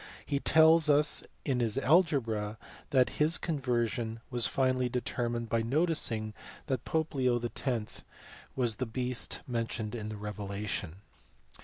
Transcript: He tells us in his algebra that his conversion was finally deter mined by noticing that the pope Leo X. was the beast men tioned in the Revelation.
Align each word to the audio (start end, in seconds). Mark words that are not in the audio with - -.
He 0.25 0.39
tells 0.39 0.89
us 0.89 1.23
in 1.45 1.59
his 1.59 1.77
algebra 1.77 2.57
that 2.89 3.07
his 3.21 3.37
conversion 3.37 4.19
was 4.31 4.47
finally 4.47 4.89
deter 4.89 5.29
mined 5.29 5.47
by 5.49 5.61
noticing 5.61 6.33
that 6.65 6.83
the 6.83 6.89
pope 6.89 7.13
Leo 7.13 7.39
X. 7.39 8.01
was 8.55 8.77
the 8.77 8.87
beast 8.87 9.41
men 9.45 9.67
tioned 9.67 9.93
in 9.93 10.09
the 10.09 10.17
Revelation. 10.17 11.03